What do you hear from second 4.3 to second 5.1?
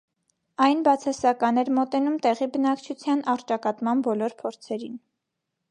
փորձերին։